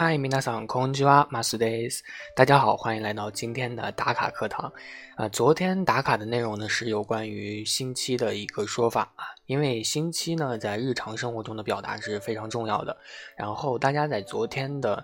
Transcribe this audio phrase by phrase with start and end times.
[0.00, 2.04] 嗨，皆さんこんにちは、マスです。
[2.34, 4.72] 大家好，欢迎来到今天的打卡课堂。
[5.16, 12.96] 啊，昨天打卡的内容呢是有关于星期的一个说法啊，因为星期呢在日常生活中的表达是非常重要的。
[13.36, 15.02] 然后大家在昨天的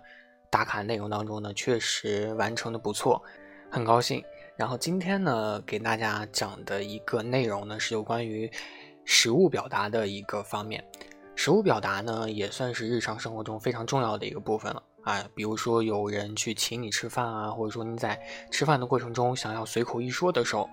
[0.51, 3.23] 打卡内容当中呢，确实完成的不错，
[3.71, 4.23] 很高兴。
[4.57, 8.51] 然后今天呢，给大家讲的一个内容呢是有关于
[9.05, 10.85] 实物表达的一个方面。
[11.38, 15.24] 食物表达呢，也算是日常生活中非常重要的一个部分了啊。
[15.36, 18.20] 比如说有人去请你吃饭啊，或者说你在
[18.52, 20.68] 吃饭的过程中想要随口一说的时候，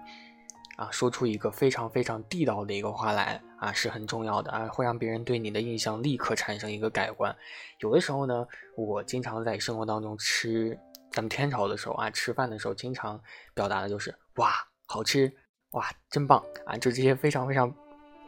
[0.79, 7.37] 啊，说出一个非常非常地道的一个话来啊，是很重要的啊，会让别人对你的印象立刻产生一个改观。
[7.81, 10.77] 有的时候呢，我经常在生活当中吃
[11.13, 13.21] 咱们天朝的时候啊，吃饭的时候经常
[13.53, 14.51] 表达的就是哇，
[14.87, 15.31] 好吃，
[15.73, 17.71] 哇，真棒啊，就这些非常非常。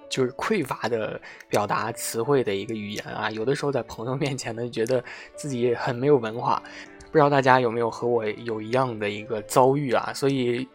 [0.09, 5.03] 就是匮乏的表达词汇的一个语言啊，有的时候在朋友面前呢，觉得
[5.35, 6.63] 自己很没有文化。
[7.11, 10.13] 不知道大家有没有和我有一样的一个遭遇啊？
[10.15, 10.69] 所以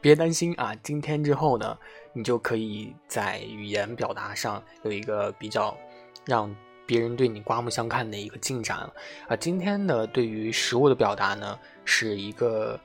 [0.00, 1.76] 别担心啊，今天之后呢，
[2.12, 5.76] 你就可以在语言表达上有一个比较
[6.24, 6.54] 让
[6.86, 8.92] 别人对你刮目相看的一个进展了
[9.28, 9.36] 啊。
[9.36, 12.80] 今天的对于食物的表达呢，是一个。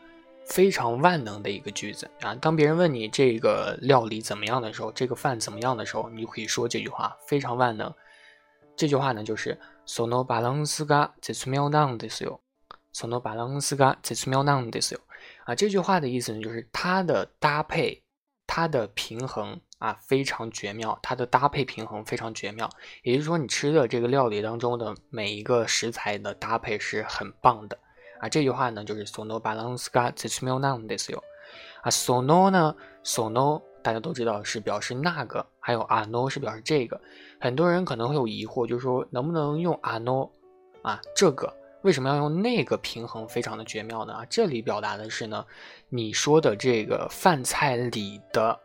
[0.49, 2.33] 非常万能的一个句子啊！
[2.35, 7.93] 当别人问你这个料理怎么样的时候，这个饭怎么样的时候，你就可以说这句话，非常万能。
[8.75, 14.41] 这句话呢，就是 “sono balance ga zetsumiao nan desu”，“sono balance ga z e t s u m i
[14.41, 14.97] o nan desu”
[15.45, 18.01] 啊，这句话的意思呢，就是它的搭配，
[18.47, 22.67] 它的平衡啊，非常绝妙，它的搭配平衡非常绝妙。
[23.03, 27.77] 也就是说，你吃的这个料理当中的每一个食材的搭配是很棒的。
[28.19, 31.17] 啊，这句话呢就是 “sono balance ga zetsumiao nan desu”。
[31.81, 36.99] 啊，“sono” 呢，“sono” 大家都知道是表示那个，还有 “ano” 是表示这个。
[37.39, 40.29] 很多人可能会有疑惑，就是说能不能用 “ano”
[40.81, 40.99] 啊？
[41.15, 42.77] 这个为什么要用那个？
[42.77, 44.13] 平衡非常的绝妙呢？
[44.13, 45.45] 啊，这里表达的是呢，
[45.87, 48.59] 你说的这个饭菜里的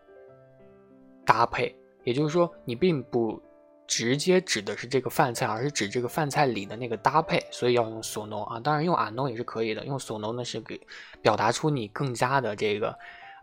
[1.24, 3.40] 搭配，也就是说你并不。
[3.86, 8.58] 直接指的是这个饭菜，而是指这个饭菜里的那个搭配，所以要用 sono 啊。
[8.60, 10.80] 当然用 ano 也是可以的，用 sono 呢是给
[11.20, 12.88] 表达出你更加的这个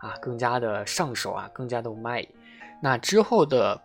[0.00, 2.26] 啊，更加的上手啊，更加的 my。
[2.80, 3.80] 那之后的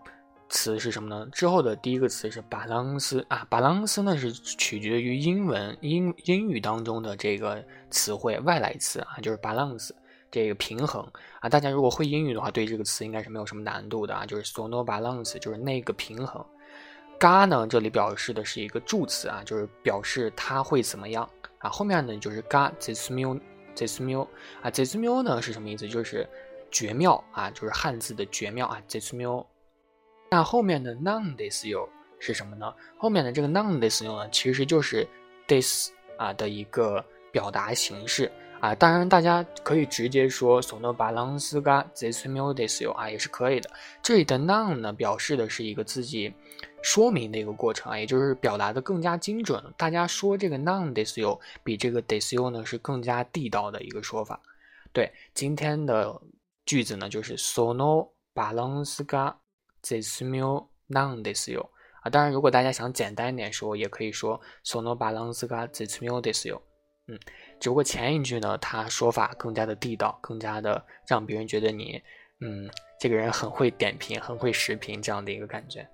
[0.50, 1.28] 词是什么呢？
[1.32, 9.92] 之后的第一个词是 balance 啊，balance 呢是取决于英文英英语当中的这个词汇外来词啊，就是 balance。
[10.30, 11.06] 这个平衡
[11.40, 14.26] 啊，大家如果会英语的话，对这个词应该是没有什么难度的啊。
[14.26, 16.46] 就是 sono balance，就是那个平衡。
[17.20, 21.28] ga 呢，这里表示的是一个助词啊，就是表示它会怎么样
[21.60, 21.70] 啊。
[21.70, 23.40] 后面呢就是 ga zesmu
[23.76, 24.28] zesmu
[24.62, 25.88] 啊，zesmu 呢是什么意思？
[25.88, 26.28] 就是
[26.70, 29.46] 绝妙啊，就是汉字的绝妙啊，zesmu。
[30.30, 31.88] 那后面的 non desu
[32.20, 32.74] 是什么呢？
[32.98, 35.08] 后面的这个 non desu 呢，其实就是
[35.48, 38.30] this 啊的一个表达形式。
[38.68, 43.70] 啊，当然，大家可以直接说 “sono balance ga zesmu desu” 啊，也是可以的。
[44.04, 46.34] 这里的 “non” 呢，表示的是一个自己
[46.82, 49.64] 说明的一个过程啊，也就是表达的更加精准。
[49.78, 54.38] 大家说这个 “non desu” 比这个 “desu” 呢是更加地道的一个说法。
[54.92, 56.22] 对，今天的
[56.66, 59.34] 句子呢就是 “sono balance ga
[59.82, 61.62] zesmu non desu”
[62.02, 62.10] 啊。
[62.10, 66.60] 当然，如果大家想简单一点说，也可以说 “sono balance ga zesmu desu”。
[67.08, 67.20] 嗯。
[67.60, 72.02] 只不过前一句呢，他说法更加的地道，更加的让别人觉得你，
[72.42, 72.70] 嗯，
[73.00, 75.88] 这个人很会点评，很会识评这样的一个感觉。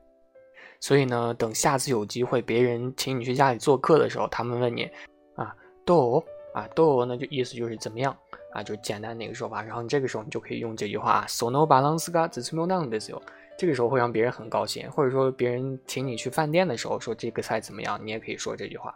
[0.80, 4.90] 所以呢，等下次有机会别人请你去家里做客的时候，他们问你，
[5.36, 6.22] 啊，都
[6.54, 8.14] 啊都，那就意思就是怎么样
[8.52, 9.62] 啊，就简单的一个说法。
[9.62, 13.22] 然后你这个时候你就可以用这句话，sono balance ga zesmu nan desu。
[13.58, 18.94] 这个时候会让别人很高兴，或者说别人请你去饭店的时候说这个菜怎么样，你也可以说这句话。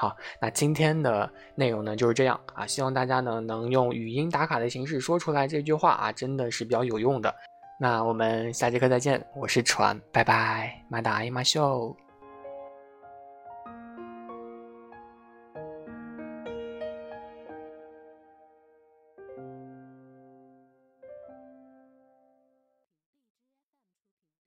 [0.00, 7.34] 好，那今天的内容呢就是这样啊，希望大家呢能用语音打卡的形式说出来这句话啊，真的是比较有用的。
[7.80, 11.96] 那我们下节课再见，我是船，拜拜，马达伊马秀。